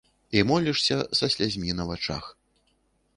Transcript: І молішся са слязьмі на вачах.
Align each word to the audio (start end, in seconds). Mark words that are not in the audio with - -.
І 0.31 0.39
молішся 0.51 0.97
са 1.19 1.29
слязьмі 1.35 1.77
на 1.81 1.85
вачах. 1.91 2.35